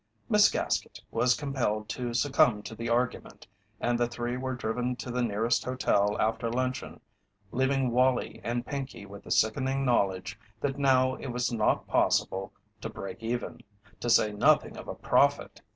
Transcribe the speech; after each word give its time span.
Miss 0.29 0.49
Gaskett 0.49 0.99
was 1.11 1.35
compelled 1.35 1.87
to 1.89 2.15
succumb 2.15 2.63
to 2.63 2.73
the 2.73 2.89
argument 2.89 3.45
and 3.79 3.99
the 3.99 4.07
three 4.07 4.35
were 4.35 4.55
driven 4.55 4.95
to 4.95 5.11
the 5.11 5.21
nearest 5.21 5.63
hotel 5.63 6.17
after 6.19 6.49
luncheon, 6.49 6.99
leaving 7.51 7.91
Wallie 7.91 8.41
and 8.43 8.65
Pinkey 8.65 9.05
with 9.05 9.25
the 9.25 9.29
sickening 9.31 9.85
knowledge 9.85 10.39
that 10.59 10.79
now 10.79 11.13
it 11.13 11.27
was 11.27 11.51
not 11.53 11.85
possible 11.85 12.51
to 12.81 12.89
"break 12.89 13.21
even," 13.21 13.59
to 13.99 14.09
say 14.09 14.31
nothing 14.31 14.75
of 14.75 14.87
a 14.87 14.95
profit. 14.95 15.61